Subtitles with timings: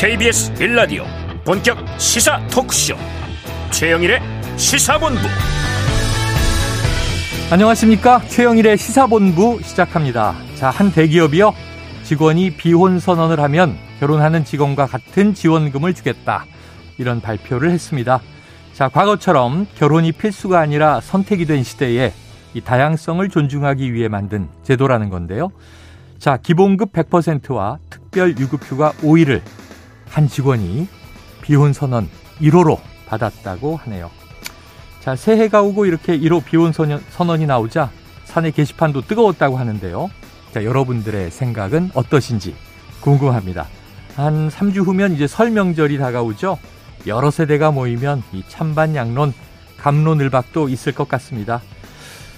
[0.00, 1.04] KBS 빌라디오
[1.44, 2.94] 본격 시사 토크쇼.
[3.70, 4.18] 최영일의
[4.56, 5.20] 시사본부.
[7.50, 8.22] 안녕하십니까?
[8.22, 10.36] 최영일의 시사본부 시작합니다.
[10.54, 11.52] 자한 대기업이요.
[12.04, 16.46] 직원이 비혼 선언을 하면 결혼하는 직원과 같은 지원금을 주겠다.
[16.96, 18.22] 이런 발표를 했습니다.
[18.72, 22.14] 자 과거처럼 결혼이 필수가 아니라 선택이 된 시대에
[22.54, 25.50] 이 다양성을 존중하기 위해 만든 제도라는 건데요.
[26.18, 29.42] 자 기본급 100%와 특별 유급휴가 5일을
[30.10, 30.88] 한 직원이
[31.40, 32.08] 비혼 선언
[32.40, 34.10] 1호로 받았다고 하네요.
[35.00, 37.90] 자, 새해가 오고 이렇게 1호 비혼 선언, 이 나오자
[38.24, 40.10] 사내 게시판도 뜨거웠다고 하는데요.
[40.52, 42.54] 자, 여러분들의 생각은 어떠신지
[43.00, 43.66] 궁금합니다.
[44.16, 46.58] 한 3주 후면 이제 설 명절이 다가오죠.
[47.06, 49.32] 여러 세대가 모이면 이 찬반 양론,
[49.78, 51.62] 감론을박도 있을 것 같습니다.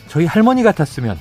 [0.07, 1.19] 저희 할머니 같았으면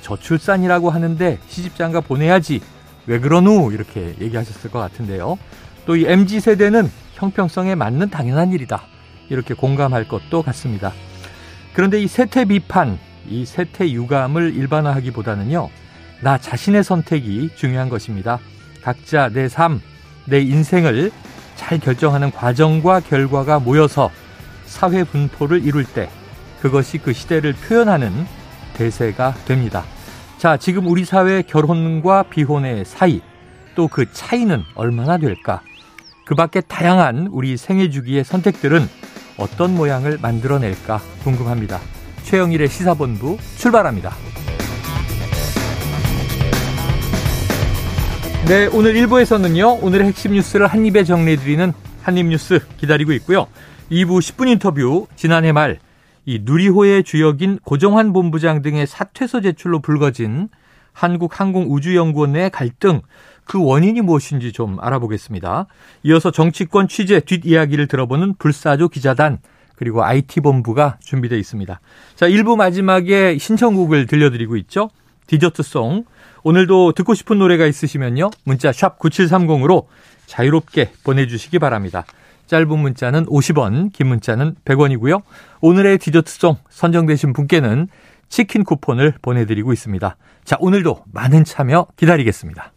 [0.00, 2.60] 저출산이라고 하는데 시집장가 보내야지
[3.06, 5.38] 왜 그러누 이렇게 얘기하셨을 것 같은데요.
[5.86, 8.82] 또 이 MZ 세대는 형평성에 맞는 당연한 일이다.
[9.28, 10.92] 이렇게 공감할 것도 같습니다.
[11.72, 15.68] 그런데 이 세태 비판, 이 세태 유감을 일반화하기보다는요,
[16.20, 18.38] 나 자신의 선택이 중요한 것입니다.
[18.82, 19.80] 각자 내 삶,
[20.26, 21.10] 내 인생을
[21.56, 24.10] 잘 결정하는 과정과 결과가 모여서
[24.66, 26.08] 사회 분포를 이룰 때
[26.60, 28.26] 그것이 그 시대를 표현하는
[28.74, 29.84] 대세가 됩니다.
[30.38, 33.20] 자, 지금 우리 사회 결혼과 비혼의 사이,
[33.74, 35.60] 또 그 차이는 얼마나 될까?
[36.24, 38.88] 그 밖에 다양한 우리 생애 주기의 선택들은
[39.36, 41.80] 어떤 모양을 만들어낼까 궁금합니다.
[42.22, 44.12] 최영일의 시사본부 출발합니다.
[48.46, 53.46] 네, 오늘 1부에서는요, 오늘의 핵심 뉴스를 한입에 정리해드리는 한입뉴스 기다리고 있고요.
[53.90, 55.78] 2부 10분 인터뷰, 지난해 말,
[56.26, 60.48] 이 누리호의 주역인 고정환 본부장 등의 사퇴서 제출로 불거진
[60.92, 63.02] 한국항공우주연구원 내 갈등,
[63.44, 65.66] 그 원인이 무엇인지 좀 알아보겠습니다.
[66.04, 69.38] 이어서 정치권 취재 뒷이야기를 들어보는 불사조 기자단
[69.76, 71.80] 그리고 IT본부가 준비되어 있습니다.
[72.14, 74.90] 자, 1부 마지막에 신청곡을 들려드리고 있죠.
[75.26, 76.04] 디저트송.
[76.42, 78.30] 오늘도 듣고 싶은 노래가 있으시면요.
[78.44, 79.86] 문자 샵 9730으로
[80.26, 82.04] 자유롭게 보내주시기 바랍니다.
[82.46, 85.22] 짧은 문자는 50원, 긴 문자는 100원이고요.
[85.62, 87.88] 오늘의 디저트송 선정되신 분께는
[88.28, 90.16] 치킨 쿠폰을 보내드리고 있습니다.
[90.44, 92.73] 자, 오늘도 많은 참여 기다리겠습니다.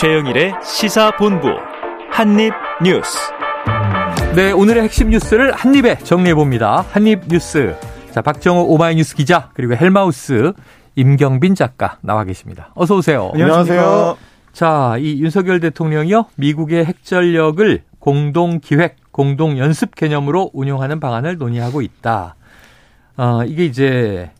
[0.00, 1.48] 최영일의 시사본부
[2.10, 3.18] 한입뉴스.
[4.34, 6.86] 네, 오늘의 핵심 뉴스를 한입에 정리해 봅니다.
[6.90, 7.76] 한입뉴스.
[8.10, 10.54] 자, 박정호 오마이뉴스 기자 그리고 헬마우스
[10.96, 12.70] 임경빈 작가 나와 계십니다.
[12.76, 13.30] 어서 오세요.
[13.34, 14.16] 안녕하세요.
[14.54, 22.36] 자, 이 윤석열 대통령이요 미국의 핵전력을 공동 기획, 공동 연습 개념으로 운용하는 방안을 논의하고 있다.
[23.18, 24.30] 어, 이게 이제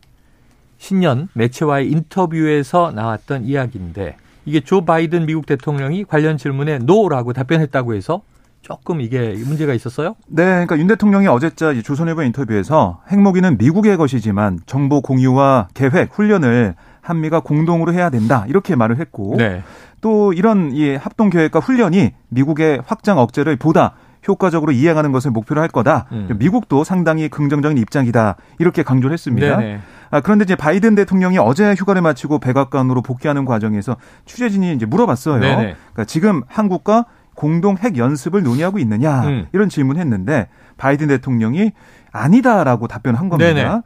[0.78, 8.22] 신년 매체와의 인터뷰에서 나왔던 이야기인데 이게 조 바이든 미국 대통령이 관련 질문에 no라고 답변했다고 해서
[8.62, 10.16] 조금 이게 문제가 있었어요?
[10.26, 17.40] 네, 그러니까 윤 대통령이 어제자 조선일보 인터뷰에서 핵무기는 미국의 것이지만 정보 공유와 계획, 훈련을 한미가
[17.40, 19.62] 공동으로 해야 된다 이렇게 말을 했고 네.
[20.00, 23.94] 또 이런 이 합동 계획과 훈련이 미국의 확장 억제를 보다
[24.26, 26.06] 효과적으로 이행하는 것을 목표로 할 거다.
[26.12, 26.36] 음.
[26.38, 28.36] 미국도 상당히 긍정적인 입장이다.
[28.58, 29.56] 이렇게 강조를 했습니다.
[29.56, 29.80] 네네.
[30.10, 35.40] 아, 그런데 이제 바이든 대통령이 어제 휴가를 마치고 백악관으로 복귀하는 과정에서 취재진이 이제 물어봤어요.
[35.40, 39.46] 그러니까 지금 한국과 공동 핵 연습을 논의하고 있느냐 음.
[39.52, 41.72] 이런 질문했는데 바이든 대통령이
[42.12, 43.54] 아니다라고 답변한 겁니다.
[43.54, 43.80] 네네.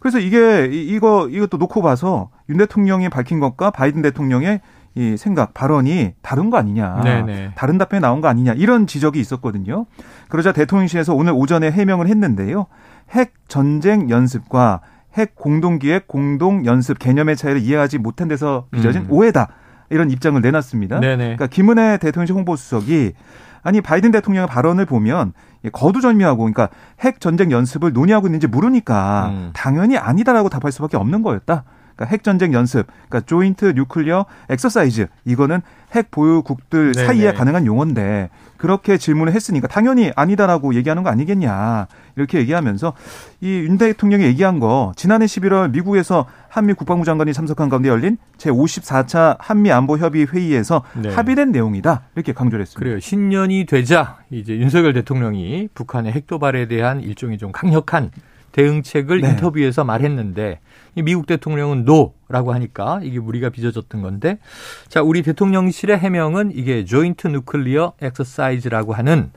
[0.00, 4.60] 그래서 이게 이거 이것도 놓고 봐서 윤 대통령이 밝힌 것과 바이든 대통령의
[4.94, 7.52] 이 생각 발언이 다른 거 아니냐, 네네.
[7.54, 9.86] 다른 답변이 나온 거 아니냐 이런 지적이 있었거든요.
[10.28, 12.66] 그러자 대통령실에서 오늘 오전에 해명을 했는데요.
[13.10, 14.80] 핵 전쟁 연습과
[15.14, 19.06] 핵 공동기획 공동 연습 개념의 차이를 이해하지 못한 데서 빚어진 음.
[19.10, 19.48] 오해다
[19.90, 21.00] 이런 입장을 내놨습니다.
[21.00, 21.16] 네네.
[21.16, 23.12] 그러니까 김은혜 대통령실 홍보수석이
[23.62, 25.32] 아니 바이든 대통령의 발언을 보면
[25.72, 26.68] 거두절미하고 그러니까
[27.00, 29.50] 핵 전쟁 연습을 논의하고 있는지 물으니까 음.
[29.52, 31.64] 당연히 아니다라고 답할 수밖에 없는 거였다.
[32.00, 35.60] 그러니까 핵 전쟁 연습, 그러니까 joint nuclear exercise 이거는
[35.92, 37.06] 핵 보유국들 네네.
[37.06, 42.94] 사이에 가능한 용어인데 그렇게 질문을 했으니까 당연히 아니다라고 얘기하는 거 아니겠냐 이렇게 얘기하면서
[43.42, 48.50] 이 윤 대통령이 얘기한 거 지난해 11월 미국에서 한미 국방부 장관이 참석한 가운데 열린 제
[48.50, 51.10] 54차 한미 안보 협의 회의에서 네.
[51.10, 52.78] 합의된 내용이다 이렇게 강조를 했습니다.
[52.78, 53.00] 그래요.
[53.00, 58.10] 신년이 되자 이제 윤석열 대통령이 북한의 핵 도발에 대한 일종의 좀 강력한
[58.52, 59.30] 대응책을 네.
[59.30, 60.60] 인터뷰에서 말했는데
[60.94, 64.38] 미국 대통령은 no라고 하니까 이게 물의가 빚어졌던 건데
[64.88, 69.30] 자 우리 대통령실의 해명은 이게 joint nuclear exercise라고 하는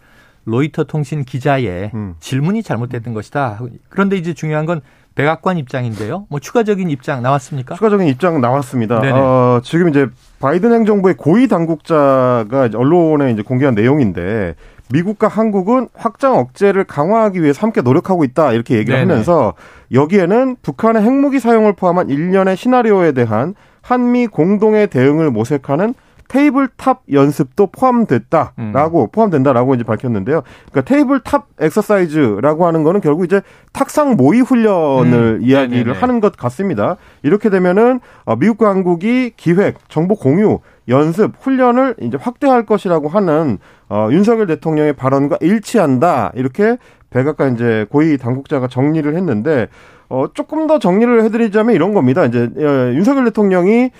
[0.45, 2.15] 로이터 통신 기자의 음.
[2.19, 3.61] 질문이 잘못됐던 것이다.
[3.89, 4.81] 그런데 이제 중요한 건
[5.15, 6.25] 백악관 입장인데요.
[6.29, 7.75] 뭐 추가적인 입장 나왔습니까?
[7.75, 9.01] 추가적인 입장 나왔습니다.
[9.13, 10.07] 어, 지금 이제
[10.39, 14.55] 바이든 행정부의 고위 당국자가 언론에 이제 공개한 내용인데
[14.91, 19.11] 미국과 한국은 확장 억제를 강화하기 위해서 함께 노력하고 있다 이렇게 얘기를 네네.
[19.11, 19.53] 하면서
[19.91, 25.93] 여기에는 북한의 핵무기 사용을 포함한 일련의 시나리오에 대한 한미 공동의 대응을 모색하는
[26.33, 29.07] tabletop 연습도 포함됐다라고 음.
[29.11, 30.41] 포함된다라고 이제 밝혔는데요.
[30.71, 33.41] 그러니까 tabletop exercise라고 하는 거는 결국 이제
[33.71, 35.43] 탁상 모의 훈련을 음.
[35.43, 35.99] 이야기를 네네네.
[35.99, 36.97] 하는 것 같습니다.
[37.21, 40.57] 이렇게 되면은 어, 미국과 한국이 기획, 정보 공유,
[40.87, 46.31] 연습, 훈련을 이제 확대할 것이라고 하는 어, 윤석열 대통령의 발언과 일치한다.
[46.33, 46.77] 이렇게
[47.11, 49.67] 백악관 이제 고위 당국자가 정리를 했는데
[50.09, 52.25] 어, 조금 더 정리를 해드리자면 이런 겁니다.
[52.25, 53.91] 이제 어, 윤석열 대통령이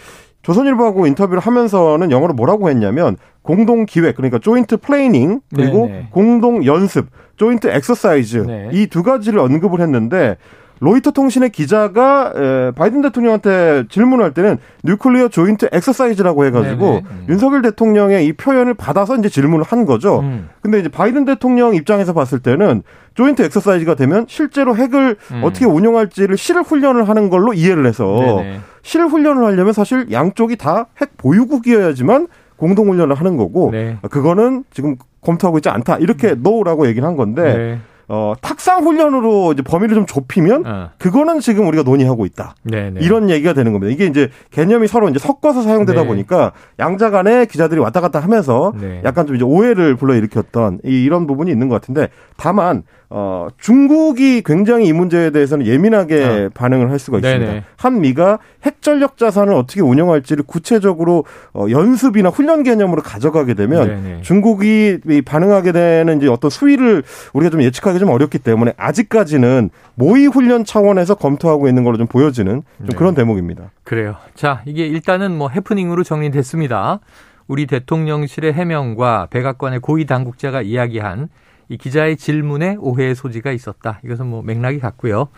[0.43, 6.07] 조선일보하고 인터뷰를 하면서는 영어로 뭐라고 했냐면 공동 기획 그러니까 joint planning 그리고 네네.
[6.11, 7.07] 공동 연습
[7.37, 8.69] joint exercise 네.
[8.71, 10.37] 이 두 가지를 언급을 했는데
[10.79, 12.33] 로이터 통신의 기자가
[12.75, 17.03] 바이든 대통령한테 질문할 때는 nuclear joint exercise라고 해가지고 네네.
[17.09, 17.25] 음.
[17.29, 20.19] 윤석열 대통령의 이 표현을 받아서 이제 질문을 한 거죠.
[20.19, 20.49] 음.
[20.61, 22.83] 근데 이제 바이든 대통령 입장에서 봤을 때는
[23.13, 25.41] joint exercise가 되면 실제로 핵을 음.
[25.43, 28.59] 어떻게 운영할지를 실 훈련을 하는 걸로 이해를 해서 네네.
[28.81, 32.27] 실 훈련을 하려면 사실 양쪽이 다 핵 보유국이어야지만
[32.57, 33.97] 공동 훈련을 하는 거고 네.
[34.09, 37.41] 그거는 지금 검토하고 있지 않다 이렇게 no라고 얘기를 한 건데.
[37.57, 37.79] 네.
[38.07, 40.89] 어, 탁상 훈련으로 이제 범위를 좀 좁히면 어.
[40.97, 42.55] 그거는 지금 우리가 논의하고 있다.
[42.63, 42.89] 네네.
[42.91, 42.99] 네.
[43.01, 43.93] 이런 얘기가 되는 겁니다.
[43.93, 46.07] 이게 이제 개념이 서로 이제 섞어서 사용되다 네.
[46.07, 49.01] 보니까 양자 간에 기자들이 왔다 갔다 하면서 네.
[49.03, 52.83] 약간 좀 이제 오해를 불러일으켰던 이, 이런 부분이 있는 것 같은데 다만
[53.15, 56.49] 어, 중국이 굉장히 이 문제에 대해서는 예민하게 어.
[56.55, 57.45] 반응을 할 수가 있습니다.
[57.45, 57.63] 네네.
[57.77, 61.23] 한미가 핵전력 자산을 어떻게 운영할지를 구체적으로
[61.53, 64.21] 어, 연습이나 훈련 개념으로 가져가게 되면 네네.
[64.21, 67.03] 중국이 반응하게 되는 이제 어떤 수위를
[67.33, 72.63] 우리가 좀 예측하기 좀 어렵기 때문에 아직까지는 모의 훈련 차원에서 검토하고 있는 걸로 좀 보여지는
[72.77, 72.95] 좀 네.
[72.95, 73.71] 그런 대목입니다.
[73.83, 74.15] 그래요.
[74.35, 76.99] 자, 이게 일단은 뭐 해프닝으로 정리됐습니다.
[77.47, 81.29] 우리 대통령실의 해명과 백악관의 고위 당국자가 이야기한
[81.69, 83.99] 이 기자의 질문에 오해의 소지가 있었다.
[84.03, 85.29] 이것은 뭐 맥락이 같고요.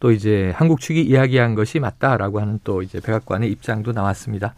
[0.00, 4.54] 또 이제 한국 측이 이야기한 것이 맞다라고 하는 또 이제 백악관의 입장도 나왔습니다.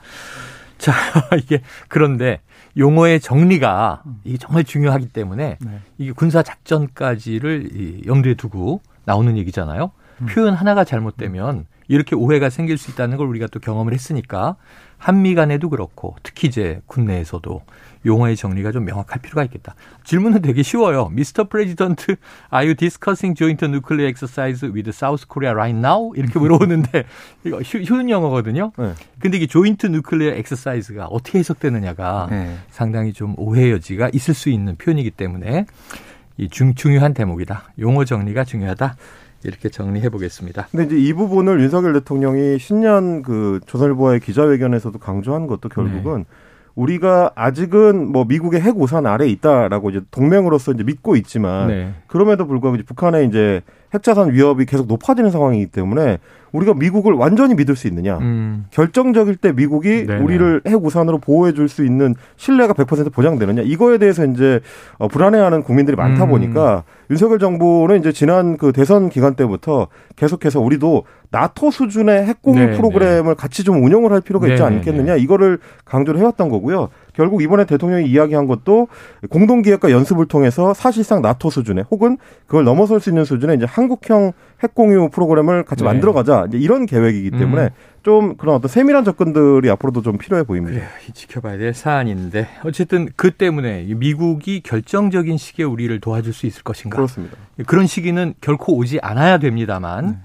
[0.78, 0.92] 자,
[1.38, 2.40] 이게 그런데
[2.76, 5.81] 용어의 정리가 이게 정말 중요하기 때문에 네.
[5.99, 9.90] 이게 군사 작전까지를 염두에 두고 나오는 얘기잖아요.
[10.20, 10.26] 음.
[10.26, 14.56] 표현 하나가 잘못되면 이렇게 오해가 생길 수 있다는 걸 우리가 또 경험을 했으니까
[14.99, 17.62] 한미 간에도 그렇고 특히 이제 국내에서도
[18.06, 19.74] 용어의 정리가 좀 명확할 필요가 있겠다.
[20.04, 21.08] 질문은 되게 쉬워요.
[21.12, 21.44] Mr.
[21.44, 22.16] President,
[22.54, 26.12] are you discussing joint nuclear exercise with South Korea right now?
[26.16, 27.04] 이렇게 물어보는데
[27.44, 28.72] 이거 쉬운 영어거든요.
[28.78, 28.94] 네.
[29.18, 32.56] 근데 이게 joint nuclear exercise가 어떻게 해석되느냐가 네.
[32.70, 35.66] 상당히 좀 오해 여지가 있을 수 있는 표현이기 때문에
[36.38, 37.72] 이 중, 중요한 대목이다.
[37.78, 38.96] 용어 정리가 중요하다.
[39.44, 40.68] 이렇게 정리해 보겠습니다.
[40.70, 46.24] 근데 이제 이 부분을 윤석열 대통령이 신년 그 조선일보의 기자회견에서도 강조한 것도 결국은 네.
[46.76, 51.94] 우리가 아직은 뭐 미국의 핵 우산 아래에 있다라고 이제 동맹으로서 이제 믿고 있지만 네.
[52.06, 53.62] 그럼에도 불구하고 이제 북한의 이제
[53.96, 56.19] 핵자산 위협이 계속 높아지는 상황이기 때문에
[56.52, 58.16] 우리가 미국을 완전히 믿을 수 있느냐.
[58.19, 58.64] 음.
[58.70, 60.22] 결정적일 때 미국이 네네.
[60.22, 63.62] 우리를 핵 우산으로 보호해 줄 수 있는 신뢰가 100% 보장되느냐.
[63.62, 64.60] 이거에 대해서 이제
[64.98, 66.31] 어, 불안해하는 국민들이 많다 음.
[66.31, 72.76] 보니까 윤석열 정부는 이제 지난 그 대선 기간 때부터 계속해서 우리도 나토 수준의 핵공유 네,
[72.76, 73.35] 프로그램을 네.
[73.37, 75.16] 같이 좀 운영을 할 필요가 있지 네, 네, 않겠느냐.
[75.16, 76.88] 이거를 강조를 해왔던 거고요.
[77.16, 78.88] 결국 이번에 대통령이 이야기한 것도
[79.30, 84.32] 공동기획과 연습을 통해서 사실상 나토 수준의 혹은 그걸 넘어설 수 있는 수준의 이제 한국형
[84.62, 85.90] 핵공유 프로그램을 같이 네.
[85.90, 87.70] 만들어가자 이제 이런 계획이기 때문에 음.
[88.02, 90.76] 좀 그런 어떤 세밀한 접근들이 앞으로도 좀 필요해 보입니다.
[90.76, 90.88] 그래요.
[91.12, 96.96] 지켜봐야 될 사안인데 어쨌든 그 때문에 미국이 결정적인 시기에 우리를 도와줄 수 있을 것인가?
[96.96, 97.37] 그렇습니다.
[97.66, 100.16] 그런 시기는 결코 오지 않아야 됩니다만 네.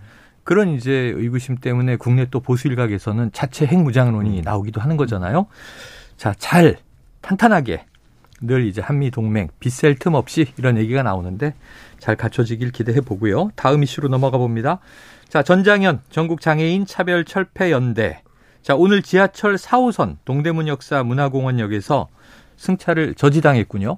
[0.43, 4.41] 그런 이제 의구심 때문에 국내 또 보수 일각에서는 자체 핵무장론이 음.
[4.43, 5.47] 나오기도 하는 거잖아요.
[6.21, 6.77] 자, 잘
[7.21, 7.83] 탄탄하게
[8.41, 11.55] 늘 이제 한미 동맹 빗셀 틈 없이 이런 얘기가 나오는데
[11.97, 13.49] 잘 갖춰지길 기대해 보고요.
[13.55, 14.77] 다음 이슈로 넘어가 봅니다.
[15.29, 18.21] 자, 전장현 전국 장애인 차별 철폐 연대.
[18.61, 22.07] 자, 오늘 지하철 4호선 동대문 역사 문화공원역에서
[22.55, 23.97] 승차를 저지당했군요.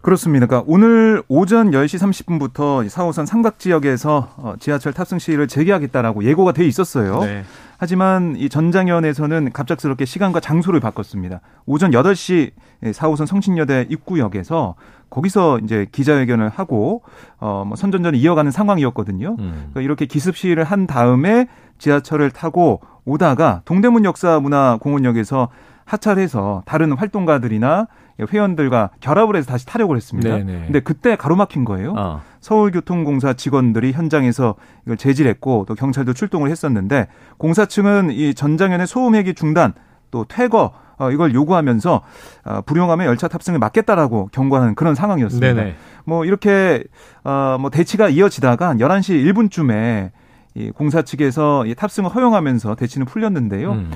[0.00, 0.46] 그렇습니다.
[0.46, 6.66] 그러니까 오늘 오전 10시 30분부터 4호선 삼각 지역에서 어, 지하철 탑승 시위를 재개하겠다라고 예고가 돼
[6.66, 7.22] 있었어요.
[7.22, 7.44] 네.
[7.80, 11.40] 하지만 이 전장현에서는 갑작스럽게 시간과 장소를 바꿨습니다.
[11.64, 12.50] 오전 8시
[12.82, 14.74] 4호선 성신여대 입구역에서
[15.08, 17.00] 거기서 이제 기자회견을 하고
[17.38, 19.30] 어뭐 선전전을 이어가는 상황이었거든요.
[19.38, 19.52] 음.
[19.70, 25.48] 그러니까 이렇게 기습 시위를 한 다음에 지하철을 타고 오다가 동대문 역사문화공원역에서
[25.86, 27.88] 하차해서 다른 활동가들이나
[28.26, 30.36] 회원들과 결합을 해서 다시 타려고 했습니다.
[30.36, 30.64] 네네.
[30.66, 31.94] 근데 그때 가로막힌 거예요.
[31.96, 32.22] 어.
[32.40, 37.08] 서울교통공사 직원들이 현장에서 이걸 제지했고 또 경찰도 출동을 했었는데
[37.38, 39.74] 공사 측은 이 전장현의 소음해기 중단
[40.10, 42.02] 또 퇴거 어, 이걸 요구하면서
[42.44, 45.54] 어, 불용하면 열차 탑승을 막겠다라고 경고하는 그런 상황이었습니다.
[45.54, 45.74] 네네.
[46.04, 46.84] 뭐 이렇게
[47.24, 50.10] 어, 뭐 대치가 이어지다가 11시 1분쯤에
[50.54, 53.72] 이 공사 측에서 이 탑승을 허용하면서 대치는 풀렸는데요.
[53.72, 53.90] 음.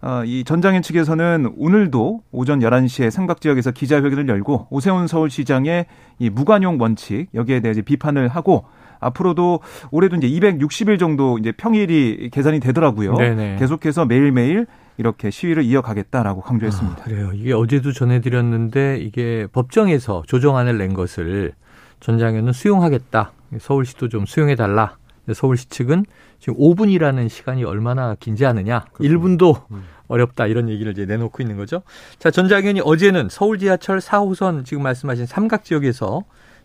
[0.00, 5.86] 어, 이 전장현 측에서는 오늘도 오전 11시에 삼각 지역에서 기자회견을 열고 오세훈 서울시장의
[6.18, 8.64] 이 무관용 원칙 여기에 대해 비판을 하고
[9.00, 9.60] 앞으로도
[9.90, 13.14] 올해도 이제 260일 정도 이제 평일이 계산이 되더라고요.
[13.14, 13.56] 네네.
[13.58, 17.02] 계속해서 매일매일 이렇게 시위를 이어가겠다라고 강조했습니다.
[17.02, 17.30] 아, 그래요.
[17.32, 21.52] 이게 어제도 전해드렸는데 이게 법정에서 조정안을 낸 것을
[22.00, 23.32] 전장현은 수용하겠다.
[23.58, 24.96] 서울시도 좀 수용해달라.
[25.34, 26.04] 서울시 측은
[26.38, 28.84] 지금 5분이라는 시간이 얼마나 긴지 아느냐.
[28.92, 29.08] 그렇군요.
[29.08, 29.84] 1분도 음.
[30.08, 31.82] 어렵다 이런 얘기를 이제 내놓고 있는 거죠.
[32.18, 36.24] 자, 전 장현이 어제는 서울 지하철 4호선 지금 말씀하신 삼각 지역에서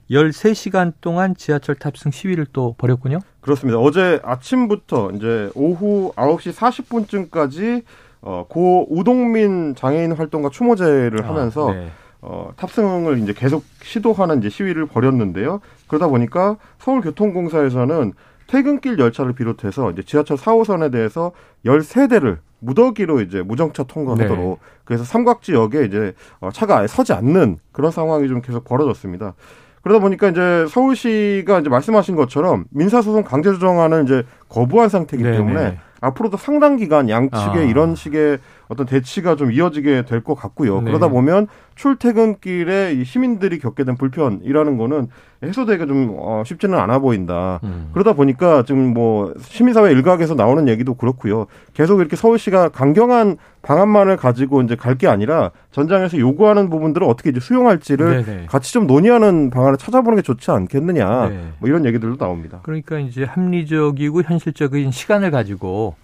[0.10, 3.20] 13시간 동안 지하철 탑승 시위를 또 벌였군요.
[3.42, 3.80] 그렇습니다.
[3.80, 7.84] 어제 아침부터 이제 오후 9시 40분쯤까지
[8.22, 11.92] 어, 고 우동민 장애인 활동가 추모제를 아, 하면서 아, 네.
[12.22, 15.60] 어, 탑승을 이제 계속 시도하는 이제 시위를 벌였는데요.
[15.88, 18.14] 그러다 보니까 서울교통공사에서는
[18.48, 21.32] 퇴근길 열차를 비롯해서 이제 지하철 4호선에 대해서
[21.66, 24.56] 13대를 무더기로 이제 무정차 통과하도록 네.
[24.86, 29.34] 그래서 삼각지역에 이제 어, 차가 아예 서지 않는 그런 상황이 좀 계속 벌어졌습니다.
[29.82, 35.62] 그러다 보니까 이제 서울시가 이제 말씀하신 것처럼 민사소송 강제 조정안을 이제 거부한 상태이기 네, 때문에
[35.62, 35.80] 네.
[36.00, 37.62] 앞으로도 상당 기간 양측의 아.
[37.62, 38.40] 이런 식의
[38.74, 40.80] 어떤 대치가 좀 이어지게 될 것 같고요.
[40.82, 40.86] 네.
[40.92, 45.08] 그러다 보면 출퇴근길에 이 시민들이 겪게 된 불편이라는 거는
[45.44, 47.60] 해소되기가 좀 어, 쉽지는 않아 보인다.
[47.64, 47.90] 음.
[47.94, 51.48] 그러다 보니까 지금 뭐 시민사회 일각에서 나오는 얘기도 그렇고요.
[51.74, 57.40] 계속 이렇게 서울시가 강경한 방안만을 가지고 이제 갈 게 아니라 전장에서 요구하는 부분들을 어떻게 이제
[57.40, 58.46] 수용할지를 네네.
[58.48, 61.30] 같이 좀 논의하는 방안을 찾아보는 게 좋지 않겠느냐.
[61.30, 61.48] 네.
[61.60, 62.60] 뭐 이런 얘기들도 나옵니다.
[62.64, 65.96] 그러니까 이제 합리적이고 현실적인 시간을 가지고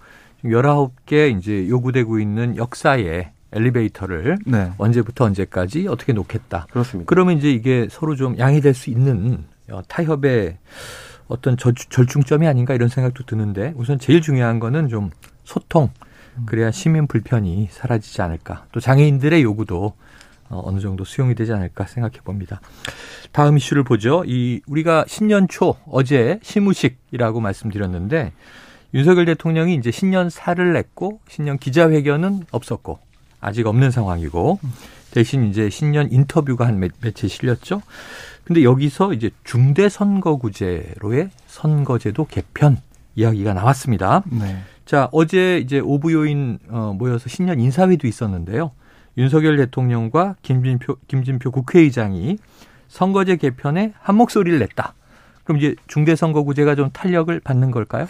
[0.44, 4.70] 19개 이제 요구되고 있는 역사의 엘리베이터를 네.
[4.78, 6.66] 언제부터 언제까지 어떻게 놓겠다.
[6.70, 7.08] 그렇습니다.
[7.08, 10.58] 그러면 이제 이게 서로 좀 양해될 수 있는 어, 타협의
[11.26, 15.10] 어떤 절충점이 아닌가 이런 생각도 드는데 우선 제일 중요한 거는 좀
[15.44, 15.90] 소통.
[16.46, 18.66] 그래야 시민 불편이 사라지지 않을까.
[18.72, 19.94] 또 장애인들의 요구도
[20.48, 22.60] 어, 어느 정도 수용이 되지 않을까 생각해 봅니다.
[23.32, 24.24] 다음 이슈를 보죠.
[24.26, 28.32] 이 우리가 신년 초 어제 시무식이라고 말씀드렸는데
[28.92, 32.98] 윤석열 대통령이 이제 신년 사를 냈고 신년 기자회견은 없었고
[33.40, 34.58] 아직 없는 상황이고
[35.12, 37.82] 대신 이제 신년 인터뷰가 한 며칠 실렸죠.
[38.44, 42.78] 근데 여기서 이제 중대 선거구제로의 선거제도 개편
[43.14, 44.22] 이야기가 나왔습니다.
[44.26, 44.58] 네.
[44.84, 48.72] 자, 어제 이제 오부 요인 어, 모여서 신년 인사회도 있었는데요.
[49.18, 52.38] 윤석열 대통령과 김진표 김진표 국회의장이
[52.88, 54.94] 선거제 개편에 한 목소리를 냈다.
[55.44, 58.06] 그럼 이제 중대 선거구제가 좀 탄력을 받는 걸까요?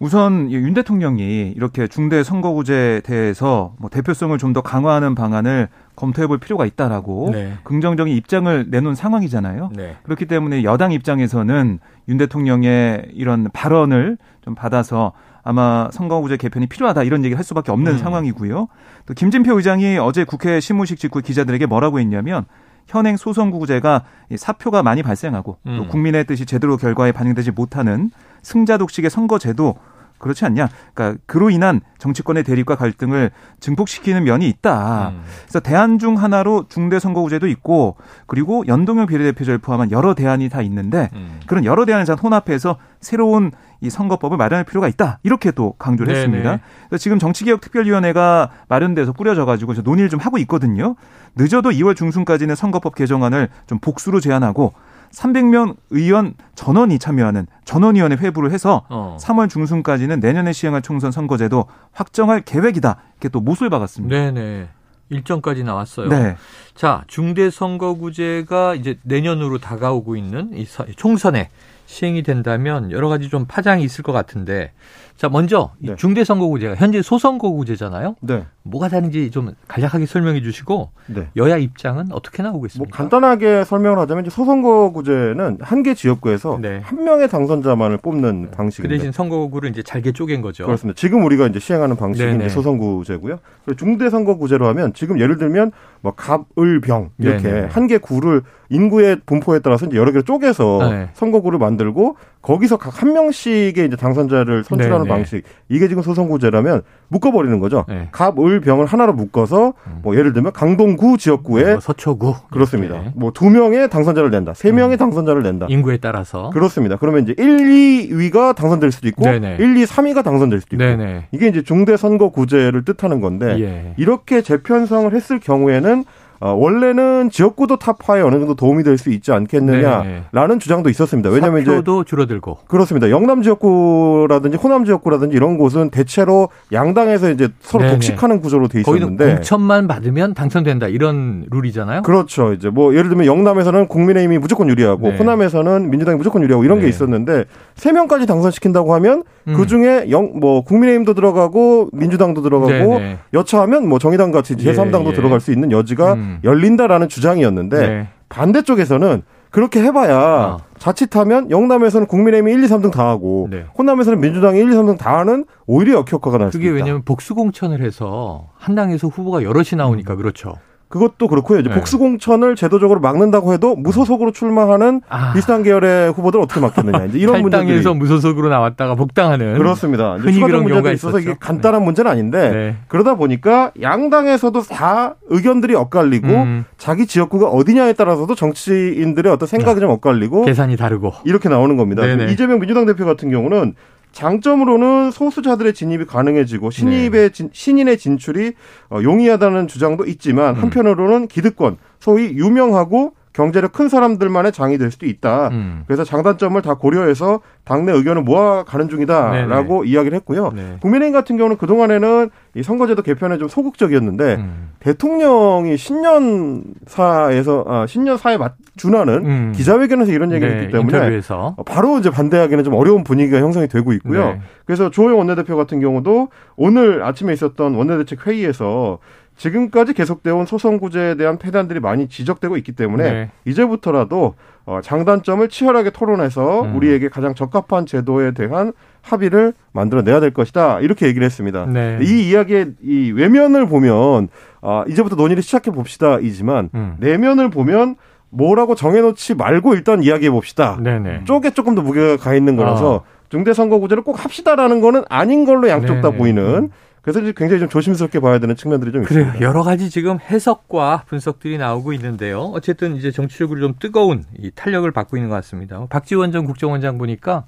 [0.00, 6.38] 우선 윤 대통령이 이렇게 중대 선거구제에 대해서 뭐 대표성을 좀 더 강화하는 방안을 검토해 볼
[6.38, 7.52] 필요가 있다라고 네.
[7.62, 9.70] 긍정적인 입장을 내놓은 상황이잖아요.
[9.76, 9.96] 네.
[10.02, 11.78] 그렇기 때문에 여당 입장에서는
[12.08, 15.12] 윤 대통령의 이런 발언을 좀 받아서
[15.44, 17.98] 아마 선거구제 개편이 필요하다 이런 얘기를 할 수밖에 없는 음.
[17.98, 18.66] 상황이고요.
[19.06, 22.46] 또 김진표 의장이 어제 국회 신무식 직후 기자들에게 뭐라고 했냐면
[22.90, 24.02] 현행 소선구제가
[24.36, 25.76] 사표가 많이 발생하고 음.
[25.78, 28.10] 또 국민의 뜻이 제대로 결과에 반영되지 못하는
[28.42, 29.76] 승자 독식의 선거제도
[30.18, 30.68] 그렇지 않냐?
[30.92, 33.30] 그러니까 그로 인한 정치권의 대립과 갈등을
[33.60, 35.10] 증폭시키는 면이 있다.
[35.10, 35.22] 음.
[35.44, 41.08] 그래서 대안 중 하나로 중대 선거구제도 있고 그리고 연동형 비례대표제를 포함한 여러 대안이 다 있는데
[41.14, 41.40] 음.
[41.46, 45.18] 그런 여러 대안을 잘 혼합해서 새로운 이 선거법을 마련할 필요가 있다.
[45.22, 46.18] 이렇게 또 강조를 네네.
[46.18, 46.60] 했습니다.
[46.88, 50.96] 그래서 지금 정치개혁특별위원회가 마련돼서 꾸려져 가지고 논의를 좀 하고 있거든요.
[51.36, 54.72] 늦어도 2월 중순까지는 선거법 개정안을 좀 복수로 제안하고
[55.12, 59.16] 300명 의원 전원이 참여하는 전원위원회 회부를 해서 어.
[59.20, 62.96] 3월 중순까지는 내년에 시행할 총선 선거제도 확정할 계획이다.
[63.14, 64.14] 이렇게 또 못을 박았습니다.
[64.14, 64.68] 네네.
[65.10, 66.08] 일정까지 나왔어요.
[66.08, 66.36] 네.
[66.74, 71.50] 자, 중대선거구제가 이제 내년으로 다가오고 있는 이 총선에
[71.90, 74.70] 시행이 된다면 여러 가지 좀 파장이 있을 것 같은데
[75.16, 75.96] 자 먼저 네.
[75.96, 78.14] 중대선거구제가 현재 소선거구제잖아요.
[78.20, 78.46] 네.
[78.62, 81.28] 뭐가 다른지 좀 간략하게 설명해 주시고 네.
[81.36, 82.88] 여야 입장은 어떻게 나오고 있습니까?
[82.88, 86.78] 뭐 간단하게 설명을 하자면 이제 소선거구제는 한 개 지역구에서 네.
[86.84, 88.50] 한 명의 당선자만을 뽑는 네.
[88.50, 90.66] 방식인데 그 대신 선거구를 이제 잘게 쪼갠 거죠.
[90.66, 90.96] 그렇습니다.
[90.98, 93.38] 지금 우리가 이제 시행하는 방식이 네, 이제 소선구제고요.
[93.64, 99.86] 그리고 중대선거구제로 하면 지금 예를 들면 뭐 갑을병 이렇게 한 개 구를 인구의 분포에 따라서
[99.86, 105.42] 이제 여러 개를 쪼개서 선거구를 만들 고 거기서 각 한 명씩의 이제 당선자를 선출하는 방식
[105.70, 107.86] 이게 지금 소선구제라면 묶어버리는 거죠.
[107.88, 108.08] 네.
[108.12, 110.00] 갑, 을, 병을 하나로 묶어서 음.
[110.02, 113.00] 뭐 예를 들면 강동구 지역구에 뭐 서초구 그렇습니다.
[113.00, 113.12] 네.
[113.16, 114.98] 뭐두 명의 당선자를 낸다, 세 명의 음.
[114.98, 115.66] 당선자를 낸다.
[115.70, 116.96] 인구에 따라서 그렇습니다.
[116.96, 119.56] 그러면 이제 1, 2위가 당선될 수도 있고 네네.
[119.58, 121.28] 1, 2, 3위가 당선될 수도 있고 네네.
[121.32, 123.94] 이게 이제 중대 선거구제를 뜻하는 건데 예.
[123.96, 126.04] 이렇게 재편성을 했을 경우에는
[126.42, 130.58] 어, 원래는 지역구도 타파에 어느 정도 도움이 될 수 있지 않겠느냐라는 네.
[130.58, 131.30] 주장도 있었습니다.
[131.30, 133.08] 왜냐하면 이제 줄어들고 그렇습니다.
[133.10, 137.94] 영남 지역구라든지 호남 지역구라든지 이런 곳은 대체로 양당에서 이제 서로 네네.
[137.94, 142.02] 독식하는 구조로 돼 있었는데 공천만 받으면 당선된다 이런 룰이잖아요.
[142.02, 142.52] 그렇죠.
[142.52, 145.16] 이제 뭐 예를 들면 영남에서는 국민의힘이 무조건 유리하고 네.
[145.16, 146.84] 호남에서는 민주당이 무조건 유리하고 이런 네.
[146.84, 147.44] 게 있었는데
[147.76, 149.54] 세 명까지 당선시킨다고 하면 음.
[149.56, 153.18] 그 중에 영 뭐 국민의힘도 들어가고 민주당도 들어가고 네네.
[153.34, 155.12] 여차하면 뭐 정의당 같이 제3당도 예, 예.
[155.14, 156.38] 들어갈 수 있는 여지가 음.
[156.44, 158.08] 열린다라는 주장이었는데 네.
[158.28, 160.58] 반대쪽에서는 그렇게 해봐야 어.
[160.78, 163.64] 자칫하면 영남에서는 국민의힘이 1, 2, 3등 다 하고 네.
[163.76, 166.62] 호남에서는 민주당이 1, 2, 3등 다 하는 오히려 역효과가 날 수 있다.
[166.62, 170.16] 그게 왜냐하면 복수공천을 해서 한 당에서 후보가 여럿이 나오니까 음.
[170.18, 170.54] 그렇죠.
[170.90, 171.60] 그것도 그렇고요.
[171.60, 171.74] 이제 네.
[171.76, 175.32] 복수공천을 제도적으로 막는다고 해도 무소속으로 출마하는 아.
[175.32, 177.04] 비슷한 계열의 후보들 어떻게 막겠느냐.
[177.06, 180.16] 이제 이런 문제들이 에서 무소속으로 나왔다가 복당하는 그렇습니다.
[180.16, 181.84] 흔히 그런 경우가 있어서 이게 간단한 네.
[181.84, 182.76] 문제는 아닌데 네.
[182.88, 186.64] 그러다 보니까 양당에서도 다 의견들이 엇갈리고 음.
[186.76, 189.80] 자기 지역구가 어디냐에 따라서도 정치인들의 어떤 생각이 아.
[189.80, 192.04] 좀 엇갈리고 계산이 다르고 이렇게 나오는 겁니다.
[192.04, 193.76] 이재명 민주당 대표 같은 경우는
[194.12, 197.28] 장점으로는 소수자들의 진입이 가능해지고 신입의 네.
[197.30, 198.52] 진, 신인의 진출이
[198.90, 200.62] 어, 용이하다는 주장도 있지만 음.
[200.62, 205.48] 한편으로는 기득권, 소위 유명하고 경제력 큰 사람들만의 장이 될 수도 있다.
[205.48, 205.84] 음.
[205.86, 209.90] 그래서 장단점을 다 고려해서 당내 의견을 모아가는 중이다라고 네네.
[209.90, 210.50] 이야기를 했고요.
[210.54, 210.78] 네.
[210.80, 214.70] 국민의힘 같은 경우는 그 동안에는 이 선거제도 개편에 좀 소극적이었는데 음.
[214.80, 219.52] 대통령이 신년사에서 아, 신년사에 맞 준하는 음.
[219.54, 220.60] 기자회견에서 이런 얘기를 네.
[220.62, 221.54] 했기 때문에 인터뷰에서.
[221.66, 224.24] 바로 이제 반대하기는 좀 어려운 분위기가 형성이 되고 있고요.
[224.24, 224.40] 네.
[224.64, 228.98] 그래서 조호영 원내대표 같은 경우도 오늘 아침에 있었던 원내대책 회의에서
[229.40, 233.30] 지금까지 계속되어 온 소선구제에 대한 폐단들이 많이 지적되고 있기 때문에 네.
[233.46, 234.34] 이제부터라도
[234.66, 236.76] 어, 장단점을 치열하게 토론해서 음.
[236.76, 241.64] 우리에게 가장 적합한 제도에 대한 합의를 만들어내야 될 것이다 이렇게 얘기를 했습니다.
[241.64, 241.98] 네.
[242.02, 244.28] 이 이야기의 이 외면을 보면
[244.60, 246.96] 아, 이제부터 논의를 시작해 봅시다이지만 음.
[247.00, 247.96] 내면을 보면
[248.28, 250.78] 뭐라고 정해놓지 말고 일단 이야기해 봅시다.
[250.82, 251.24] 네네.
[251.24, 253.02] 쪽에 조금 더 무게가 가 있는 거라서 어.
[253.30, 256.00] 중대선거구제를 꼭 합시다라는 거는 아닌 걸로 양쪽 네네.
[256.02, 256.70] 다 보이는 음.
[257.02, 259.26] 그래서 이제 굉장히 좀 조심스럽게 봐야 되는 측면들이 좀 그래요.
[259.26, 259.46] 있습니다.
[259.46, 262.42] 여러 가지 지금 해석과 분석들이 나오고 있는데요.
[262.52, 265.86] 어쨌든 이제 정치적으로 좀 뜨거운 이 탄력을 받고 있는 것 같습니다.
[265.88, 267.44] 박지원 전 국정원장 보니까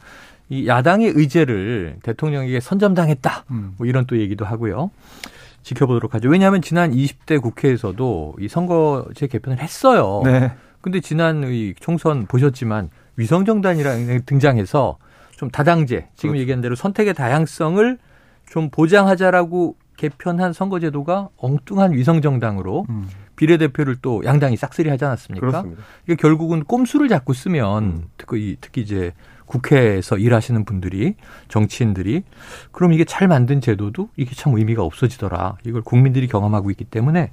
[0.48, 3.44] 이 야당의 의제를 대통령에게 선점당했다.
[3.50, 3.74] 음.
[3.76, 4.90] 뭐 이런 또 얘기도 하고요.
[5.62, 6.28] 지켜보도록 하죠.
[6.28, 10.22] 왜냐하면 지난 20대 국회에서도 이 선거제 개편을 했어요.
[10.24, 10.52] 네.
[10.80, 14.98] 근데 지난 이 총선 보셨지만 위성정단이라는 등장해서
[15.36, 16.40] 좀 다당제, 지금 그렇죠.
[16.40, 17.98] 얘기한 대로 선택의 다양성을
[18.52, 23.08] 좀 보장하자라고 개편한 선거제도가 엉뚱한 위성정당으로 음.
[23.34, 25.46] 비례대표를 또 양당이 싹쓸이 하지 않았습니까?
[25.46, 25.82] 그렇습니다.
[26.04, 28.04] 이게 결국은 꼼수를 자꾸 쓰면 음.
[28.18, 29.14] 특히, 특히 이제
[29.46, 31.14] 국회에서 일하시는 분들이
[31.48, 32.24] 정치인들이
[32.72, 35.56] 그럼 이게 잘 만든 제도도 이게 참 의미가 없어지더라.
[35.64, 37.32] 이걸 국민들이 경험하고 있기 때문에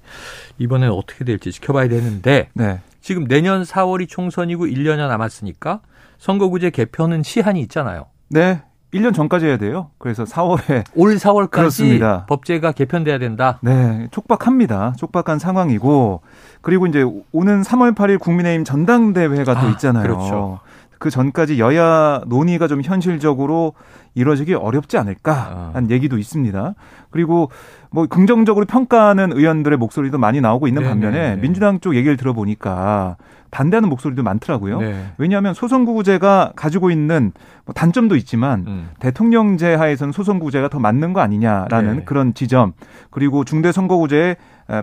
[0.57, 2.79] 이번엔 어떻게 될지 지켜봐야 되는데 네.
[3.01, 5.81] 지금 내년 4월이 총선이고 1년여 남았으니까
[6.17, 8.05] 선거구제 개편은 시한이 있잖아요.
[8.29, 8.61] 네.
[8.93, 9.91] 1년 전까지 해야 돼요.
[9.97, 12.25] 그래서 4월에 올 4월까지 그렇습니다.
[12.27, 13.59] 법제가 개편돼야 된다.
[13.61, 14.93] 네, 촉박합니다.
[14.97, 16.21] 촉박한 상황이고
[16.61, 20.03] 그리고 이제 오는 3월 8일 국민의힘 전당대회가 아, 또 있잖아요.
[20.03, 20.59] 그렇죠.
[20.99, 23.73] 그 전까지 여야 논의가 좀 현실적으로
[24.15, 25.71] 이루어지기 어렵지 않을까 아.
[25.73, 26.75] 하는 얘기도 있습니다.
[27.09, 27.49] 그리고
[27.89, 31.41] 뭐 긍정적으로 평가하는 의원들의 목소리도 많이 나오고 있는 네네 반면에 네, 네.
[31.41, 33.15] 민주당 쪽 얘기를 들어보니까
[33.49, 34.79] 반대하는 목소리도 많더라고요.
[34.79, 35.05] 네.
[35.17, 37.31] 왜냐하면 소선구제가 가지고 있는
[37.65, 38.89] 뭐 단점도 있지만 음.
[38.99, 42.03] 대통령제 하에서는 소선구제가 더 맞는 거 아니냐라는 네.
[42.03, 42.73] 그런 지점
[43.09, 44.35] 그리고 중대선거구제의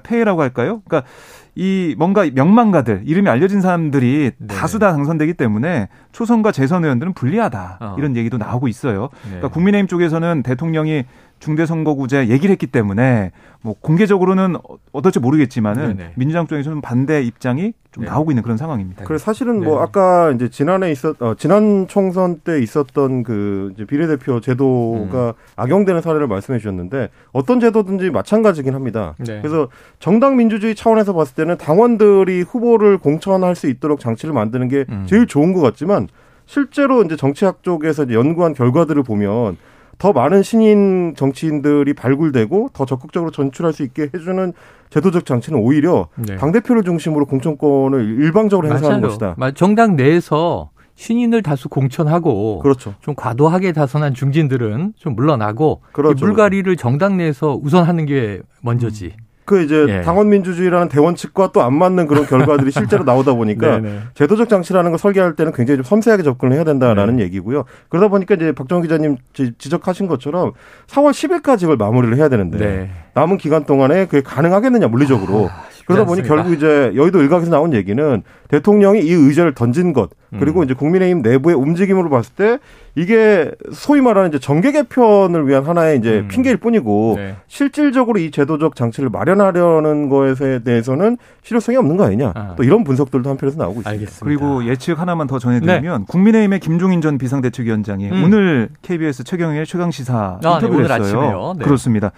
[0.02, 0.80] 폐해라고 할까요?
[0.84, 1.08] 그러니까
[1.56, 4.54] 이 뭔가 명망가들 이름이 알려진 사람들이 네.
[4.54, 7.94] 다수 다 당선되기 때문에 초선과 재선 의원들은 불리하다 어.
[7.98, 9.08] 이런 얘기도 나오고 있어요.
[9.24, 9.30] 네.
[9.30, 11.04] 그러니까 국민의힘 쪽에서는 대통령이
[11.38, 14.56] 중대선거구제 얘기를 했기 때문에 뭐 공개적으로는
[14.92, 16.12] 어떨지 모르겠지만은 네네.
[16.16, 18.10] 민주당 쪽에서는 반대 입장이 좀 네.
[18.10, 19.04] 나오고 있는 그런 상황입니다.
[19.04, 19.82] 그래 사실은 뭐 네.
[19.82, 25.32] 아까 이제 지난해 있었 어, 지난 총선 때 있었던 그 이제 비례대표 제도가 음.
[25.56, 29.14] 악용되는 사례를 말씀해 주셨는데 어떤 제도든지 마찬가지긴 합니다.
[29.18, 29.40] 네.
[29.40, 29.68] 그래서
[29.98, 35.04] 정당 민주주의 차원에서 봤을 때는 당원들이 후보를 공천할 수 있도록 장치를 만드는 게 음.
[35.06, 36.08] 제일 좋은 것 같지만
[36.46, 39.56] 실제로 이제 정치학 쪽에서 연구한 결과들을 보면
[39.98, 44.52] 더 많은 신인 정치인들이 발굴되고 더 적극적으로 전출할 수 있게 해주는
[44.90, 46.36] 제도적 장치는 오히려 네.
[46.36, 49.34] 당 대표를 중심으로 공천권을 일방적으로 행사하는 맞아요.
[49.34, 49.50] 것이다.
[49.54, 52.94] 정당 내에서 신인을 다수 공천하고 그렇죠.
[53.00, 56.24] 좀 과도하게 다선한 중진들은 좀 물러나고 그렇죠.
[56.24, 59.14] 물갈이를 정당 내에서 우선하는 게 먼저지.
[59.18, 59.25] 음.
[59.46, 60.02] 그 이제 예.
[60.02, 63.80] 당원 민주주의라는 대원칙과 또 안 맞는 그런 결과들이 실제로 나오다 보니까.
[64.14, 67.22] 제도적 장치라는 걸 설계할 때는 굉장히 좀 섬세하게 접근을 해야 된다라는 네.
[67.24, 67.64] 얘기고요.
[67.88, 69.16] 그러다 보니까 이제 박정희 기자님
[69.58, 70.52] 지적하신 것처럼
[70.88, 72.90] 4월 10일까지 을 마무리를 해야 되는데 네.
[73.14, 78.22] 남은 기간 동안에 그게 가능하겠느냐 물리적으로 아, 그러다 보니 결국 이제 여의도 일각에서 나온 얘기는
[78.48, 80.64] 대통령이 이 의제를 던진 것 그리고 음.
[80.64, 82.58] 이제 국민의힘 내부의 움직임으로 봤을 때
[82.94, 86.28] 이게 소위 말하는 이제 정계 개편을 위한 하나의 이제 음.
[86.28, 87.36] 핑계일 뿐이고 네.
[87.46, 92.32] 실질적으로 이 제도적 장치를 마련하려는 것에 대해서는 실효성이 없는 거 아니냐.
[92.34, 92.54] 아.
[92.56, 93.90] 또 이런 분석들도 한편에서 나오고 있습니다.
[93.90, 94.24] 알겠습니다.
[94.24, 96.06] 그리고 예측 하나만 더 전해드리면 네.
[96.08, 98.24] 국민의힘의 김종인 전 비상대책위원장이 음.
[98.24, 101.54] 오늘 KBS 최경영의 최강 시사 아, 네, 인터뷰를 네, 했어요.
[101.58, 101.64] 네.
[101.64, 102.12] 그렇습니다.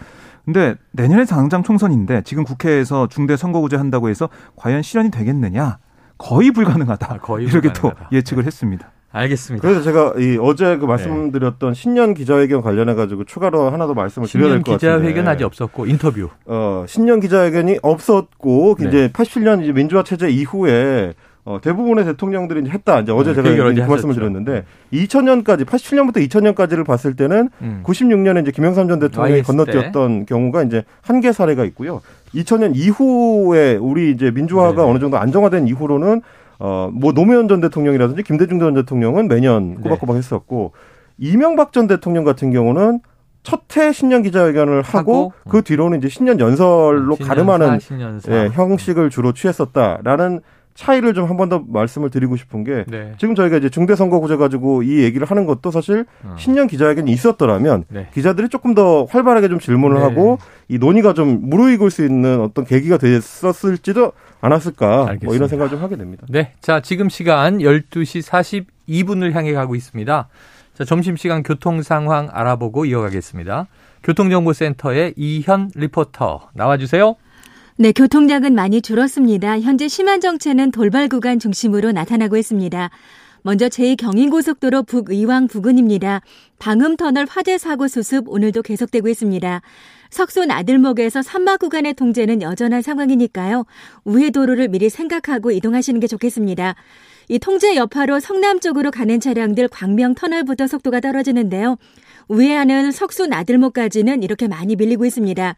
[0.49, 5.77] 근데 내년에 당장 총선인데 지금 국회에서 중대 선거구제 한다고 해서 과연 실현이 되겠느냐?
[6.17, 7.07] 거의 불가능하다.
[7.13, 8.07] 아, 거의 이렇게 불가능하다.
[8.11, 8.91] 또 예측을 했습니다.
[9.13, 9.61] 알겠습니다.
[9.69, 11.79] 그래서 제가 이 어제 그 말씀드렸던 네.
[11.79, 14.79] 신년 기자회견 관련해 가지고 추가로 하나 더 말씀을 드려야 될 것 같은데.
[14.87, 16.31] 신년 기자회견 아직 없었고 인터뷰.
[16.47, 18.89] 어, 신년 기자회견이 없었고 네.
[18.89, 21.13] 이제 87년 이제 민주화 체제 이후에
[21.49, 23.01] 어, 대부분의 대통령들이 했다.
[23.01, 27.83] 이제 어제 네, 제가 그 말씀을 드렸는데 2000년까지 87년부터 2000년까지를 봤을 때는 음.
[27.87, 32.03] 96년에 이제 김영삼 전 대통령이 건너뛰었던 경우가 이제 한 개 사례가 있고요.
[32.35, 36.21] 2000년 이후에 우리 이제 민주화가 네 어느 정도 안정화된 이후로는
[36.59, 39.83] 어, 뭐 노무현 전 대통령이라든지 김대중 전 대통령은 매년 네.
[39.83, 40.73] 꼬박꼬박 했었고
[41.17, 43.01] 이명박 전 대통령 같은 경우는
[43.43, 48.33] 첫해 신년 기자회견을 하고, 하고 그 뒤로는 이제 신년 연설로 신년사, 가름하는 신년사.
[48.33, 50.41] 예, 형식을 주로 취했었다라는
[50.79, 53.13] 차이를 좀 한 번 더 말씀을 드리고 싶은 게 네.
[53.19, 56.37] 지금 저희가 이제 중대선거구제 가지고 이 얘기를 하는 것도 사실 어.
[56.39, 58.07] 신년 기자회견이 있었더라면 네.
[58.15, 60.03] 기자들이 조금 더 활발하게 좀 질문을 네.
[60.03, 60.39] 하고
[60.69, 65.27] 이 논의가 좀 무르익을 수 있는 어떤 계기가 됐었을지도 않았을까 알겠습니다.
[65.27, 66.25] 뭐 이런 생각을 좀 하게 됩니다.
[66.29, 66.53] 네.
[66.61, 68.23] 자, 지금 시간 12시
[68.87, 70.29] 42분을 향해 가고 있습니다.
[70.75, 73.67] 자, 점심시간 교통 상황 알아보고 이어가겠습니다.
[74.05, 77.17] 교통정보센터의 이현 리포터 나와주세요.
[77.81, 79.61] 네, 교통량은 많이 줄었습니다.
[79.61, 82.91] 현재 심한 정체는 돌발 구간 중심으로 나타나고 있습니다.
[83.43, 86.23] 먼저 제2경인고속도로 북의왕 부근입니다.
[86.59, 89.63] 방음터널 화재 사고 수습 오늘도 계속되고 있습니다.
[90.11, 93.65] 석손 아들목에서 산마 구간의 통제는 여전한 상황이니까요.
[94.03, 96.75] 우회 도로를 미리 생각하고 이동하시는 게 좋겠습니다.
[97.29, 101.77] 이 통제 여파로 성남 쪽으로 가는 차량들 광명 터널부터 속도가 떨어지는데요.
[102.27, 105.55] 우회하는 석순 아들목까지는 이렇게 많이 밀리고 있습니다.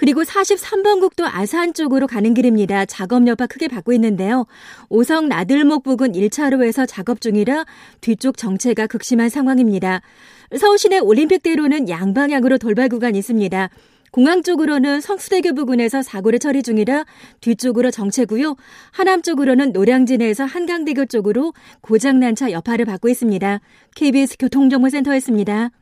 [0.00, 2.86] 그리고 43번 국도 아산 쪽으로 가는 길입니다.
[2.86, 4.46] 작업 여파 크게 받고 있는데요.
[4.88, 7.66] 오성 나들목 부근 1차로에서 작업 중이라
[8.00, 10.00] 뒤쪽 정체가 극심한 상황입니다.
[10.56, 13.68] 서울 시내 올림픽대로는 양방향으로 돌발 구간이 있습니다.
[14.10, 17.04] 공항 쪽으로는 성수대교 부근에서 사고를 처리 중이라
[17.42, 18.56] 뒤쪽으로 정체고요.
[18.92, 23.60] 하남 쪽으로는 노량진에서 한강대교 쪽으로 고장난 차 여파를 받고 있습니다.
[23.96, 25.72] KBS 교통정보센터였습니다.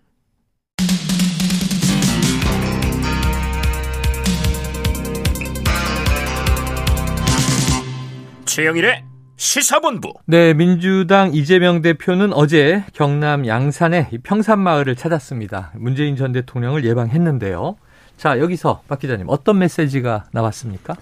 [8.59, 9.05] 최영일의
[9.37, 10.15] 시사본부.
[10.27, 15.71] 네, 민주당 이재명 대표는 어제 경남 양산의 평산마을을 찾았습니다.
[15.77, 17.77] 문재인 전 대통령을 예방했는데요.
[18.17, 20.95] 자, 여기서 박 기자님 어떤 메시지가 나왔습니까?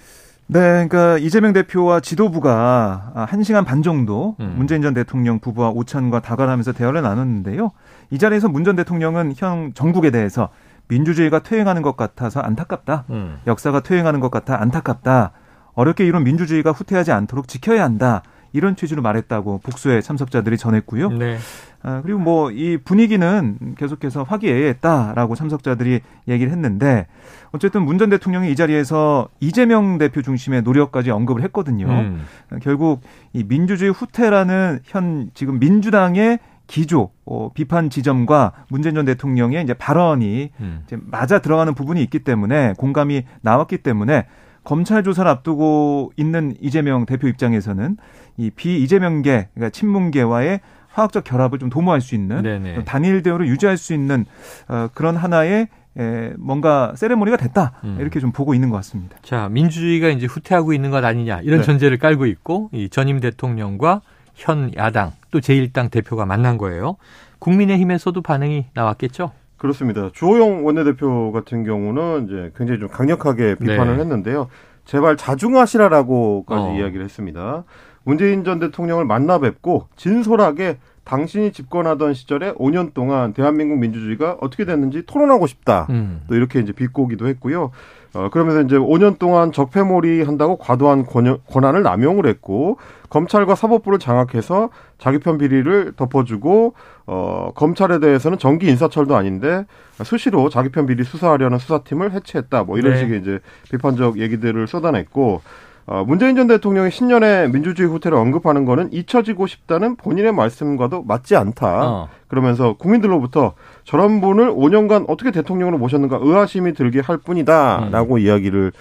[0.48, 4.52] 네, 그러니까 이재명 대표와 지도부가 한 시간 반 정도 음.
[4.58, 7.72] 문재인 전 대통령 부부와 오찬과 다관하면서 대화를 나눴는데요.
[8.10, 10.50] 이 자리에서 문 전 대통령은 현 정국에 대해서
[10.88, 13.04] 민주주의가 퇴행하는 것 같아서 안타깝다.
[13.08, 13.40] 음.
[13.46, 15.32] 역사가 퇴행하는 것 같아 안타깝다.
[15.76, 18.22] 어렵게 이룬 민주주의가 후퇴하지 않도록 지켜야 한다.
[18.52, 21.10] 이런 취지로 말했다고 복수의 참석자들이 전했고요.
[21.10, 21.36] 네.
[21.82, 27.06] 아, 그리고 뭐 이 분위기는 계속해서 화기애애했다라고 참석자들이 얘기를 했는데
[27.52, 31.86] 어쨌든 문 전 대통령이 이 자리에서 이재명 대표 중심의 노력까지 언급을 했거든요.
[31.86, 32.24] 음.
[32.62, 33.02] 결국
[33.34, 40.50] 이 민주주의 후퇴라는 현 지금 민주당의 기조, 어, 비판 지점과 문재인 전 대통령의 이제 발언이
[40.60, 40.80] 음.
[40.86, 44.26] 이제 맞아 들어가는 부분이 있기 때문에 공감이 나왔기 때문에
[44.66, 47.96] 검찰 조사를 앞두고 있는 이재명 대표 입장에서는
[48.36, 52.84] 이 비이재명계 그러니까 친문계와의 화학적 결합을 좀 도모할 수 있는 네네.
[52.84, 54.24] 단일 대오를 유지할 수 있는
[54.66, 57.98] 어, 그런 하나의 에, 뭔가 세레모니가 됐다 음.
[58.00, 59.16] 이렇게 좀 보고 있는 것 같습니다.
[59.22, 61.64] 자 민주주의가 이제 후퇴하고 있는 것 아니냐 이런 네.
[61.64, 64.02] 전제를 깔고 있고 이 전임 대통령과
[64.34, 66.96] 현 야당 또 제1당 대표가 만난 거예요.
[67.38, 69.30] 국민의힘에서도 반응이 나왔겠죠?
[69.56, 70.10] 그렇습니다.
[70.12, 74.02] 주호영 원내대표 같은 경우는 이제 굉장히 좀 강력하게 비판을 네.
[74.02, 74.48] 했는데요.
[74.84, 76.74] 제발 자중하시라라고까지 어.
[76.76, 77.64] 이야기를 했습니다.
[78.04, 85.04] 문재인 전 대통령을 만나 뵙고 진솔하게 당신이 집권하던 시절에 5년 동안 대한민국 민주주의가 어떻게 됐는지
[85.06, 85.86] 토론하고 싶다.
[85.90, 86.22] 음.
[86.28, 87.70] 또 이렇게 이제 비꼬기도 했고요.
[88.12, 95.18] 어, 그러면서 이제 5년 동안 적폐몰이 한다고 과도한 권한을 남용을 했고, 검찰과 사법부를 장악해서 자기
[95.18, 96.74] 편 비리를 덮어주고,
[97.06, 99.64] 어, 검찰에 대해서는 정기 인사철도 아닌데,
[100.02, 102.64] 수시로 자기 편 비리 수사하려는 수사팀을 해체했다.
[102.64, 103.00] 뭐 이런 네.
[103.00, 103.38] 식의 이제
[103.70, 105.42] 비판적 얘기들을 쏟아냈고,
[105.88, 111.88] 어, 문재인 전 대통령이 신년에 민주주의 후퇴를 언급하는 거는 잊혀지고 싶다는 본인의 말씀과도 맞지 않다.
[111.88, 112.08] 어.
[112.26, 118.18] 그러면서 국민들로부터 저런 분을 5년간 어떻게 대통령으로 모셨는가 의아심이 들게 할 뿐이다라고 음.
[118.18, 118.72] 이야기를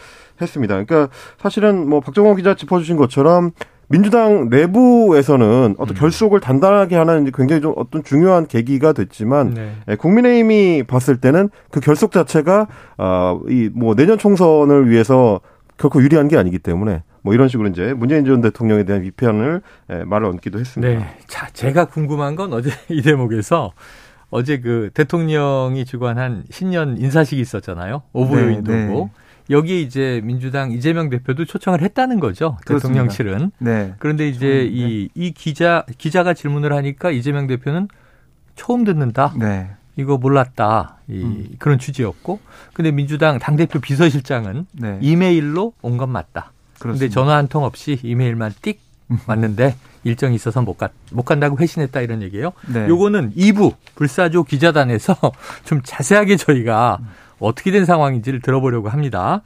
[0.42, 0.84] 했습니다.
[0.84, 3.52] 그러니까 사실은 뭐 박정원 기자 짚어주신 것처럼
[3.88, 6.00] 민주당 내부에서는 어떤 음.
[6.00, 9.74] 결속을 단단하게 하는 굉장히 좀 어떤 중요한 계기가 됐지만 네.
[9.90, 15.40] 예, 국민의힘이 봤을 때는 그 결속 자체가 어이뭐 내년 총선을 위해서
[15.78, 20.04] 결코 유리한 게 아니기 때문에 뭐 이런 식으로 이제 문재인 전 대통령에 대한 비판을 예,
[20.04, 21.00] 말을 얹기도 했습니다.
[21.00, 21.18] 네.
[21.28, 23.74] 자, 제가 궁금한 건 어제 이 대목에서
[24.30, 28.04] 어제 그 대통령이 주관한 신년 인사식이 있었잖아요.
[28.14, 29.10] 오보 요인도 네, 네.
[29.50, 32.58] 여기에 이제 민주당 이재명 대표도 초청을 했다는 거죠.
[32.66, 32.88] 그렇습니다.
[32.88, 33.52] 대통령실은.
[33.60, 33.94] 네.
[34.00, 37.88] 그런데 이제 이, 이 기자, 기자가 질문을 하니까 이재명 대표는
[38.56, 39.34] 처음 듣는다.
[39.38, 39.70] 네.
[39.98, 40.98] 이거 몰랐다.
[41.08, 41.48] 이 음.
[41.60, 42.40] 그런 취지였고.
[42.74, 44.98] 근데 민주당 당대표 비서실장은 네.
[45.02, 46.52] 이메일로 온 건 맞다.
[46.80, 48.78] 그런데 전화 한 통 없이 이메일만 띡
[49.28, 52.52] 왔는데 일정이 있어서 못, 가, 못 간다고 회신했다 이런 얘기예요.
[52.68, 52.88] 네.
[52.88, 55.16] 요거는 2부 불사조 기자단에서
[55.66, 57.00] 좀 자세하게 저희가
[57.40, 59.42] 어떻게 된 상황인지를 들어보려고 합니다.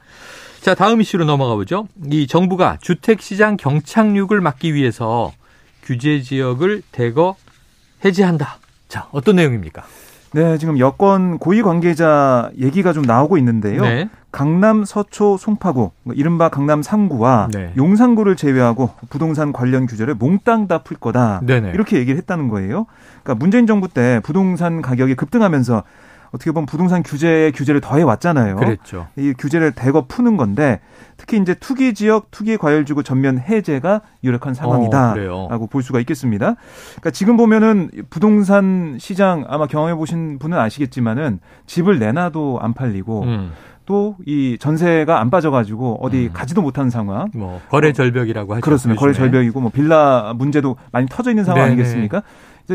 [0.60, 1.88] 자, 다음 이슈로 넘어가 보죠.
[2.10, 5.32] 이 정부가 주택 시장 경착륙을 막기 위해서
[5.82, 7.36] 규제 지역을 대거
[8.04, 8.58] 해제한다.
[8.88, 9.84] 자, 어떤 내용입니까?
[10.32, 13.82] 네, 지금 여권 고위 관계자 얘기가 좀 나오고 있는데요.
[13.82, 14.08] 네.
[14.30, 17.72] 강남 서초 송파구, 뭐 이른바 강남 3구와 네.
[17.76, 21.40] 용산구를 제외하고 부동산 관련 규제를 몽땅 다 풀 거다.
[21.44, 21.72] 네네.
[21.74, 22.86] 이렇게 얘기를 했다는 거예요.
[23.22, 25.82] 그러니까 문재인 정부 때 부동산 가격이 급등하면서
[26.32, 28.56] 어떻게 보면 부동산 규제에 규제를 더해 왔잖아요.
[28.56, 29.08] 그랬죠.
[29.16, 30.80] 이 규제를 대거 푸는 건데
[31.16, 36.54] 특히 이제 투기 지역 투기 과열 지구 전면 해제가 유력한 상황이다라고 어, 볼 수가 있겠습니다.
[36.92, 43.52] 그러니까 지금 보면은 부동산 시장 아마 경험해 보신 분은 아시겠지만은 집을 내놔도 안 팔리고 음.
[43.90, 46.30] 또이 전세가 안 빠져가지고 어디 음.
[46.32, 47.28] 가지도 못하는 상황.
[47.34, 48.60] 뭐 거래 절벽이라고 하죠.
[48.60, 49.00] 그렇습니다.
[49.00, 51.72] 거래 절벽이고 뭐 빌라 문제도 많이 터져 있는 상황 네네.
[51.72, 52.22] 아니겠습니까?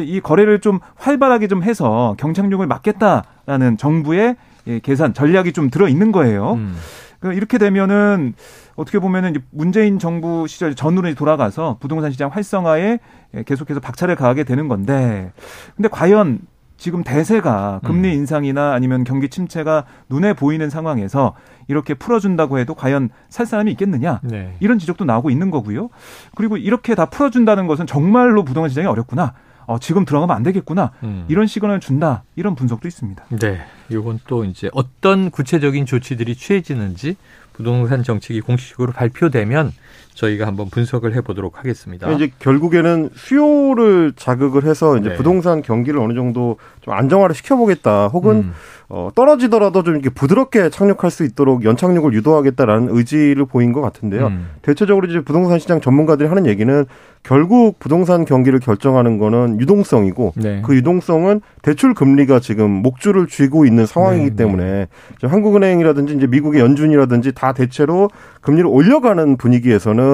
[0.01, 4.35] 이 거래를 좀 활발하게 좀 해서 경착륙을 막겠다라는 정부의
[4.83, 6.53] 계산 전략이 좀 들어 있는 거예요.
[6.53, 6.75] 음.
[7.19, 8.33] 그러니까 이렇게 되면은
[8.75, 12.99] 어떻게 보면은 문재인 정부 시절 전으로 돌아가서 부동산 시장 활성화에
[13.45, 15.31] 계속해서 박차를 가하게 되는 건데,
[15.75, 16.39] 근데 과연
[16.77, 18.13] 지금 대세가 금리 음.
[18.15, 21.33] 인상이나 아니면 경기 침체가 눈에 보이는 상황에서
[21.67, 24.55] 이렇게 풀어준다고 해도 과연 살 사람이 있겠느냐 네.
[24.59, 25.89] 이런 지적도 나오고 있는 거고요.
[26.35, 29.33] 그리고 이렇게 다 풀어준다는 것은 정말로 부동산 시장이 어렵구나.
[29.67, 30.91] 어, 지금 들어가면 안 되겠구나.
[31.03, 31.25] 음.
[31.27, 32.23] 이런 시그널을 준다.
[32.35, 33.25] 이런 분석도 있습니다.
[33.39, 33.61] 네.
[33.89, 37.15] 이건 또 이제 어떤 구체적인 조치들이 취해지는지
[37.53, 39.71] 부동산 정책이 공식적으로 발표되면
[40.15, 42.09] 저희가 한번 분석을 해보도록 하겠습니다.
[42.11, 45.15] 이제 결국에는 수요를 자극을 해서 이제 네.
[45.15, 48.07] 부동산 경기를 어느 정도 좀 안정화를 시켜보겠다.
[48.07, 48.53] 혹은 음.
[48.87, 54.27] 어, 떨어지더라도 좀 이렇게 부드럽게 착륙할 수 있도록 연착륙을 유도하겠다라는 의지를 보인 것 같은데요.
[54.27, 54.49] 음.
[54.61, 56.85] 대체적으로 이제 부동산 시장 전문가들이 하는 얘기는
[57.23, 60.61] 결국 부동산 경기를 결정하는 거는 유동성이고 네.
[60.63, 64.35] 그 유동성은 대출 금리가 지금 목줄을 쥐고 있는 상황이기 네, 네.
[64.35, 64.63] 때문에
[65.19, 65.27] 네.
[65.27, 68.09] 한국은행이라든지 이제 미국의 연준이라든지 다 대체로
[68.41, 70.04] 금리를 올려가는 분위기에서는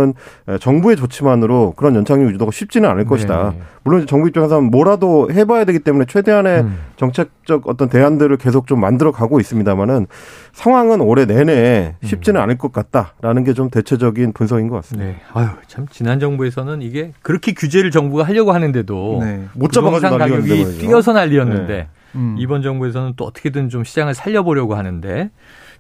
[0.60, 3.10] 정부의 조치만으로 그런 연착륙 유도가 쉽지는 않을 네.
[3.10, 3.54] 것이다.
[3.84, 6.78] 물론 정부 입장에서는 뭐라도 해봐야 되기 때문에 최대한의 음.
[6.98, 10.08] 정책적 어떤 대안들을 계속 좀 만들어 가고 있습니다만은
[10.54, 12.44] 상황은 올해 내내 쉽지는 음.
[12.44, 15.12] 않을 것 같다라는 게 좀 대체적인 분석인 것 같습니다.
[15.12, 15.22] 네.
[15.34, 19.46] 아유, 참 지난 정부에서는 이게 그렇게 규제를 정부가 하려고 하는데도 네.
[19.54, 21.88] 못 잡아가지고 가격이 뛰어서 난리였는데 네.
[22.16, 22.36] 음.
[22.40, 25.30] 이번 정부에서는 또 어떻게든 좀 시장을 살려보려고 하는데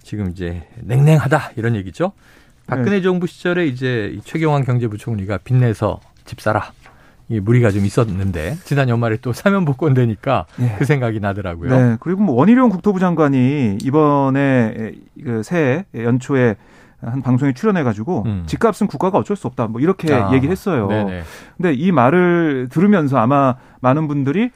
[0.03, 2.11] 지금 이제 냉랭하다 이런 얘기죠.
[2.67, 3.01] 박근혜 네.
[3.01, 6.71] 정부 시절에 이제 최경환 경제부총리가 빚내서 집 사라
[7.27, 10.75] 무리가 좀 있었는데 지난 연말에 또 사면 복권 되니까 네.
[10.77, 11.69] 그 생각이 나더라고요.
[11.69, 11.97] 네.
[11.99, 14.93] 그리고 뭐 원희룡 국토부 장관이 이번에
[15.23, 16.55] 그 새해 연초에
[17.01, 18.43] 한 방송에 출연해가지고 음.
[18.45, 20.87] 집값은 국가가 어쩔 수 없다 뭐 이렇게 아, 얘기를 했어요.
[20.87, 21.23] 네네.
[21.57, 24.51] 근데 이 말을 들으면서 아마 많은 분들이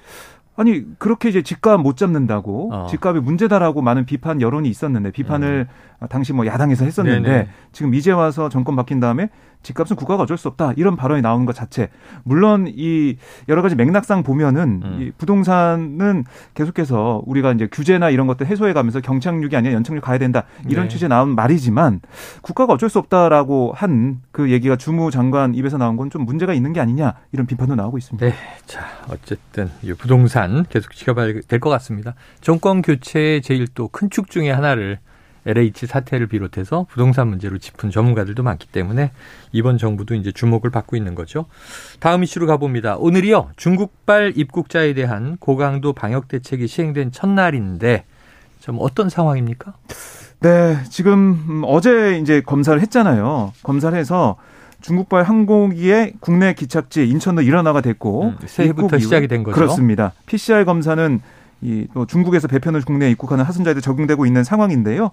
[0.57, 2.87] 아니 그렇게 이제 집값 못 잡는다고 어.
[2.87, 5.67] 집값이 문제다라고 많은 비판 여론이 있었는데 비판을
[6.01, 6.07] 음.
[6.07, 7.47] 당시 뭐 야당에서 했었는데 네네.
[7.71, 9.29] 지금 이제 와서 정권 바뀐 다음에
[9.65, 11.89] 집값은 국가가 어쩔 수 없다 이런 발언이 나오는 것 자체
[12.23, 13.17] 물론 이
[13.49, 14.97] 여러 가지 맥락상 보면은 음.
[15.01, 16.23] 이 부동산은
[16.53, 20.89] 계속해서 우리가 이제 규제나 이런 것들 해소해 가면서 경착륙이 아니라 연착륙 가야 된다 이런 네.
[20.89, 22.01] 취지에 나온 말이지만
[22.41, 26.71] 국가가 어쩔 수 없다라고 한 그 얘기가 주무 장관 입에서 나온 건 좀 문제가 있는
[26.71, 28.25] 게 아니냐 이런 비판도 나오고 있습니다.
[28.25, 28.33] 네,
[28.67, 32.13] 자 어쨌든 이 부동산 계속 지켜봐야 될 것 같습니다.
[32.41, 34.99] 정권 교체의 제일 또 큰 축 중의 하나를
[35.45, 39.11] LH 사태를 비롯해서 부동산 문제로 짚은 전문가들도 많기 때문에
[39.51, 41.45] 이번 정부도 이제 주목을 받고 있는 거죠.
[41.99, 42.97] 다음 이슈로 가봅니다.
[42.97, 48.05] 오늘이요 중국발 입국자에 대한 고강도 방역 대책이 시행된 첫날인데
[48.59, 49.73] 좀 어떤 상황입니까?
[50.41, 53.53] 네, 지금 어제 이제 검사를 했잖아요.
[53.63, 54.37] 검사를 해서
[54.81, 59.55] 중국발 항공기의 국내 기착지 인천도 일어나가 됐고 음, 새해부터 시작이 된 거죠.
[59.55, 60.13] 그렇습니다.
[60.27, 61.21] PCR 검사는
[61.61, 65.11] 이 또 중국에서 배편을 국내에 입국하는 하순자에도 적용되고 있는 상황인데요.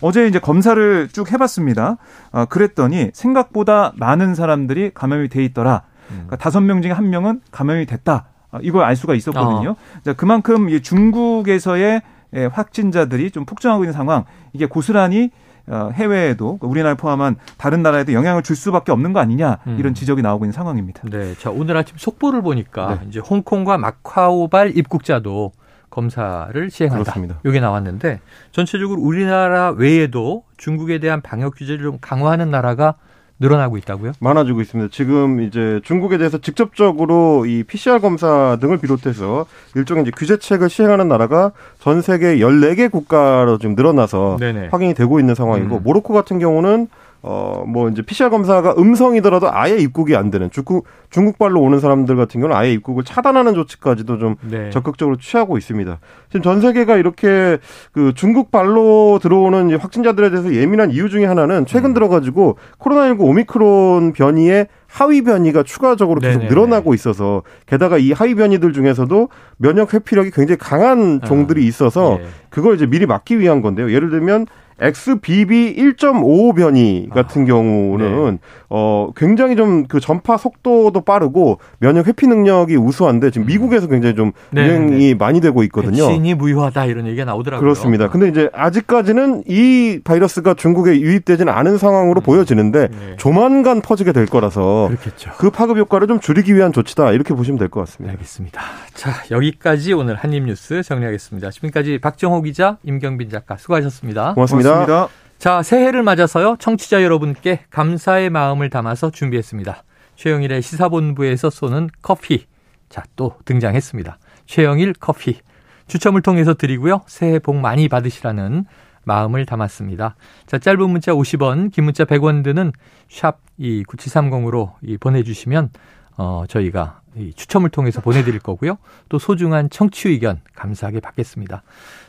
[0.00, 1.96] 어제 이제 검사를 쭉 해봤습니다.
[2.32, 5.82] 아, 그랬더니 생각보다 많은 사람들이 감염이 돼 있더라.
[6.08, 8.26] 그러니까 다섯 명 중에 한 명은 감염이 됐다.
[8.50, 9.70] 아, 이걸 알 수가 있었거든요.
[9.70, 9.76] 어.
[10.04, 12.02] 자, 그만큼 이 중국에서의
[12.36, 14.24] 예, 확진자들이 좀 폭증하고 있는 상황.
[14.52, 15.30] 이게 고스란히
[15.66, 19.76] 어, 해외에도 그러니까 우리나라 포함한 다른 나라에도 영향을 줄 수밖에 없는 거 아니냐 음.
[19.78, 21.02] 이런 지적이 나오고 있는 상황입니다.
[21.08, 23.06] 네, 자 오늘 아침 속보를 보니까 네.
[23.08, 25.52] 이제 홍콩과 마카오발 입국자도
[25.94, 27.02] 검사를 시행한다.
[27.04, 27.38] 그렇습니다.
[27.46, 32.94] 이게 나왔는데 전체적으로 우리나라 외에도 중국에 대한 방역 규제를 좀 강화하는 나라가
[33.38, 34.12] 늘어나고 있다고요?
[34.20, 34.90] 많아지고 있습니다.
[34.92, 41.52] 지금 이제 중국에 대해서 직접적으로 이 PCR 검사 등을 비롯해서 일종의 이제 규제책을 시행하는 나라가
[41.80, 44.68] 전 세계 14개 국가로 지금 늘어나서 네네.
[44.70, 45.82] 확인이 되고 있는 상황이고 음.
[45.82, 46.88] 모로코 같은 경우는
[47.26, 52.38] 어, 뭐, 이제 PCR 검사가 음성이더라도 아예 입국이 안 되는 중국, 중국발로 오는 사람들 같은
[52.38, 54.68] 경우는 아예 입국을 차단하는 조치까지도 좀 네.
[54.68, 56.00] 적극적으로 취하고 있습니다.
[56.28, 57.56] 지금 전 세계가 이렇게
[57.92, 61.94] 그 중국발로 들어오는 확진자들에 대해서 예민한 이유 중에 하나는 최근 음.
[61.94, 66.48] 들어가지고 코로나19 오미크론 변이에 하위 변이가 추가적으로 계속 네네네.
[66.54, 72.26] 늘어나고 있어서 게다가 이 하위 변이들 중에서도 면역 회피력이 굉장히 강한 종들이 아, 있어서 네.
[72.48, 73.92] 그걸 이제 미리 막기 위한 건데요.
[73.92, 74.46] 예를 들면
[74.80, 78.38] XBB 1.5 변이 같은 아, 경우는 네.
[78.70, 83.46] 어 굉장히 좀 그 전파 속도도 빠르고 면역 회피 능력이 우수한데 지금 음.
[83.46, 85.14] 미국에서 굉장히 좀 네, 유행이 네, 네.
[85.14, 86.06] 많이 되고 있거든요.
[86.06, 87.60] 백신이 무효하다 이런 얘기가 나오더라고요.
[87.60, 88.08] 그렇습니다.
[88.08, 92.24] 근데 이제 아직까지는 이 바이러스가 중국에 유입되지는 않은 상황으로 음.
[92.24, 93.16] 보여지는데 네.
[93.16, 95.32] 조만간 퍼지게 될 거라서 그렇겠죠.
[95.38, 98.12] 그 파급 효과를 좀 줄이기 위한 조치다 이렇게 보시면 될 것 같습니다.
[98.12, 98.60] 알겠습니다.
[98.94, 101.50] 자 여기까지 오늘 한입뉴스 정리하겠습니다.
[101.50, 104.34] 지금까지 박정호 기자, 임경빈 작가 수고하셨습니다.
[104.34, 104.70] 고맙습니다.
[104.70, 105.08] 고맙습니다.
[105.38, 106.56] 자, 새해를 맞아서요.
[106.58, 109.82] 청취자 여러분께 감사의 마음을 담아서 준비했습니다.
[110.16, 112.46] 최영일의 시사본부에서 쏘는 커피.
[112.88, 114.16] 자, 또 등장했습니다.
[114.46, 115.40] 최영일 커피.
[115.88, 117.02] 추첨을 통해서 드리고요.
[117.08, 118.64] 새해 복 많이 받으시라는
[119.04, 120.16] 마음을 담았습니다.
[120.46, 122.72] 자, 짧은 문자 50원, 긴 문자 100원 드는
[123.08, 125.70] 샵 이 9730으로 이 보내주시면
[126.16, 128.78] 어, 저희가 이 추첨을 통해서 보내드릴 거고요.
[129.08, 131.62] 또 소중한 청취 의견 감사하게 받겠습니다.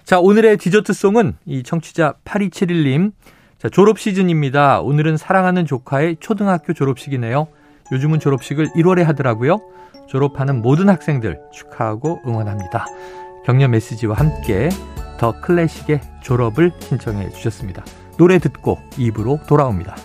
[0.03, 3.12] 자, 오늘의 디저트송은 이 청취자 8271님.
[3.58, 4.81] 자, 졸업 시즌입니다.
[4.81, 7.47] 오늘은 사랑하는 조카의 초등학교 졸업식이네요.
[7.91, 9.60] 요즘은 졸업식을 1월에 하더라고요.
[10.08, 12.86] 졸업하는 모든 학생들 축하하고 응원합니다.
[13.45, 14.69] 격려 메시지와 함께
[15.17, 17.84] 더 클래식의 졸업을 신청해 주셨습니다.
[18.17, 19.95] 노래 듣고 입으로 돌아옵니다.